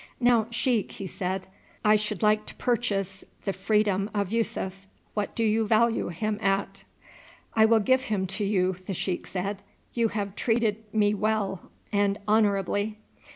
"Now, 0.19 0.47
sheik," 0.49 0.93
he 0.93 1.05
said, 1.05 1.45
"I 1.85 1.95
should 1.95 2.23
like 2.23 2.47
to 2.47 2.55
purchase 2.55 3.23
the 3.45 3.53
freedom 3.53 4.09
of 4.15 4.31
Yussuf. 4.33 4.87
What 5.13 5.35
do 5.35 5.43
you 5.43 5.67
value 5.67 6.07
him 6.07 6.39
at?" 6.41 6.83
"I 7.53 7.65
will 7.65 7.79
give 7.79 8.05
him 8.05 8.25
to 8.25 8.43
you," 8.43 8.73
the 8.87 8.95
sheik 8.95 9.27
said. 9.27 9.61
"You 9.93 10.07
have 10.07 10.35
treated 10.35 10.91
me 10.91 11.13
well 11.13 11.69
and 11.91 12.17
honourably." 12.27 12.97